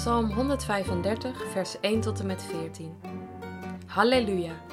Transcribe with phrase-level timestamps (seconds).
[0.00, 3.00] Psalm 135, vers 1 tot en met 14.
[3.86, 4.64] Halleluja!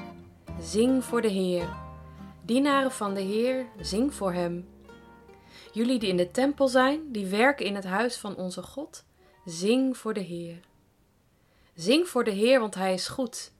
[0.59, 1.69] Zing voor de Heer.
[2.41, 4.69] Dienaren van de Heer, zing voor Hem.
[5.71, 9.05] Jullie die in de tempel zijn, die werken in het huis van onze God,
[9.45, 10.59] zing voor de Heer.
[11.73, 13.51] Zing voor de Heer, want Hij is goed.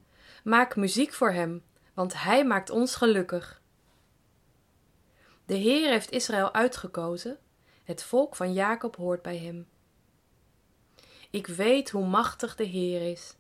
[0.44, 1.64] Maak muziek voor Hem,
[1.94, 3.62] want Hij maakt ons gelukkig.
[5.46, 7.38] De Heer heeft Israël uitgekozen,
[7.84, 9.68] het volk van Jacob hoort bij Hem.
[11.30, 13.36] Ik weet hoe machtig de Heer is,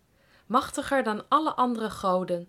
[0.45, 2.47] machtiger dan alle andere goden.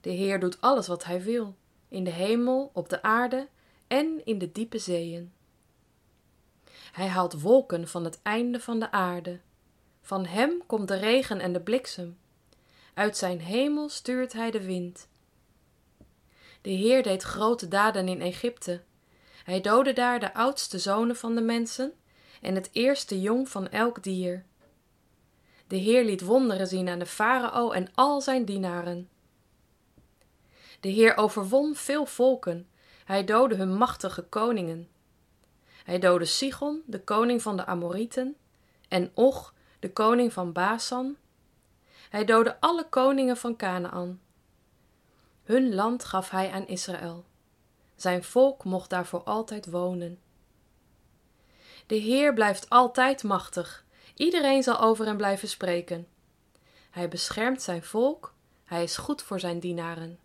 [0.00, 1.56] De Heer doet alles wat Hij wil,
[1.88, 3.48] in de hemel, op de aarde
[3.86, 5.32] en in de diepe zeeën.
[6.92, 9.40] Hij haalt wolken van het einde van de aarde.
[10.00, 12.18] Van Hem komt de regen en de bliksem.
[12.94, 15.08] Uit zijn hemel stuurt Hij de wind.
[16.60, 18.82] De Heer deed grote daden in Egypte.
[19.44, 21.92] Hij doodde daar de oudste zonen van de mensen
[22.42, 24.44] en het eerste jong van elk dier.
[25.66, 29.08] De Heer liet wonderen zien aan de farao en al zijn dienaren.
[30.80, 32.68] De Heer overwon veel volken,
[33.04, 34.88] hij doodde hun machtige koningen.
[35.84, 38.36] Hij doodde Sigon, de koning van de Amorieten,
[38.88, 41.16] en Och, de koning van Basan.
[42.08, 44.20] Hij doodde alle koningen van Canaan.
[45.42, 47.24] Hun land gaf hij aan Israël.
[47.96, 50.18] Zijn volk mocht daar voor altijd wonen.
[51.92, 53.84] De Heer blijft altijd machtig.
[54.14, 56.06] Iedereen zal over hem blijven spreken.
[56.90, 58.34] Hij beschermt zijn volk.
[58.64, 60.18] Hij is goed voor zijn dienaren.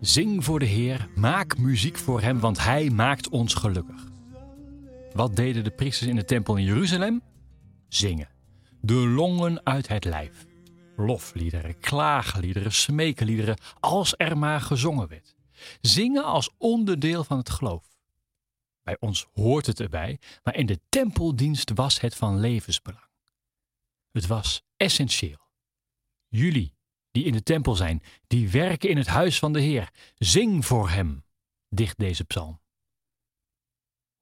[0.00, 4.04] Zing voor de Heer, maak muziek voor Hem, want Hij maakt ons gelukkig.
[5.12, 7.22] Wat deden de priesters in de tempel in Jeruzalem?
[7.88, 8.28] Zingen.
[8.80, 10.46] De longen uit het lijf.
[10.96, 15.34] Lofliederen, klaagliederen, smeekliederen, als er maar gezongen werd.
[15.80, 17.92] Zingen als onderdeel van het geloof.
[18.82, 23.10] Bij ons hoort het erbij, maar in de tempeldienst was het van levensbelang.
[24.10, 25.50] Het was essentieel.
[26.28, 26.76] Jullie,
[27.10, 30.90] die in de tempel zijn, die werken in het huis van de Heer, zing voor
[30.90, 31.24] Hem,
[31.68, 32.60] dicht deze psalm.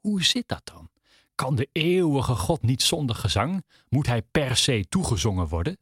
[0.00, 0.90] Hoe zit dat dan?
[1.34, 3.64] Kan de eeuwige God niet zonder gezang?
[3.88, 5.78] Moet hij per se toegezongen worden?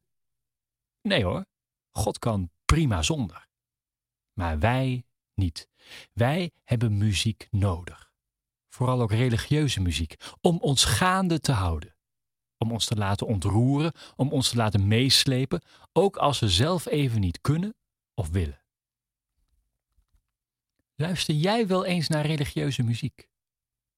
[1.03, 1.47] Nee hoor,
[1.91, 3.49] God kan prima zonder.
[4.33, 5.05] Maar wij
[5.35, 5.69] niet.
[6.13, 8.13] Wij hebben muziek nodig.
[8.69, 11.97] Vooral ook religieuze muziek, om ons gaande te houden.
[12.59, 17.21] Om ons te laten ontroeren, om ons te laten meeslepen, ook als we zelf even
[17.21, 17.77] niet kunnen
[18.15, 18.63] of willen.
[20.95, 23.29] Luister jij wel eens naar religieuze muziek?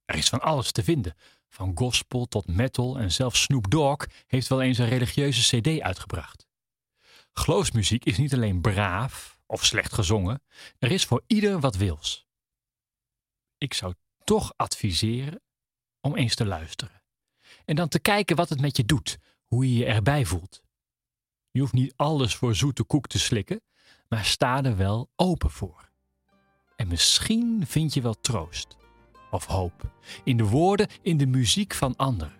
[0.05, 1.15] Er is van alles te vinden,
[1.49, 6.50] van gospel tot metal en zelfs Snoop Dogg heeft wel eens een religieuze CD uitgebracht.
[7.41, 10.43] Geloofsmuziek is niet alleen braaf of slecht gezongen,
[10.79, 12.27] er is voor ieder wat wils.
[13.59, 15.43] Ik zou toch adviseren
[16.01, 17.03] om eens te luisteren.
[17.65, 20.63] En dan te kijken wat het met je doet, hoe je je erbij voelt.
[21.51, 23.63] Je hoeft niet alles voor zoete koek te slikken,
[24.09, 25.91] maar sta er wel open voor.
[26.77, 28.77] En misschien vind je wel troost
[29.31, 29.93] of hoop
[30.25, 32.40] in de woorden, in de muziek van anderen.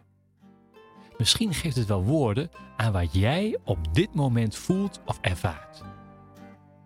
[1.21, 5.83] Misschien geeft het wel woorden aan wat jij op dit moment voelt of ervaart.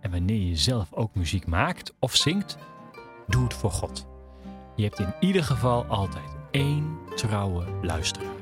[0.01, 2.57] En wanneer je zelf ook muziek maakt of zingt,
[3.27, 4.07] doe het voor God.
[4.77, 8.34] Je hebt in ieder geval altijd één trouwe luisteraar.